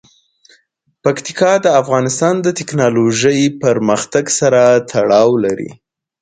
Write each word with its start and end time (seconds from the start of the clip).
پکتیکا 1.03 1.51
د 1.65 1.67
افغانستان 1.81 2.35
د 2.45 2.47
تکنالوژۍ 2.59 3.41
پرمختګ 3.63 4.25
سره 4.39 4.61
تړاو 4.91 5.31
لري. 5.45 5.71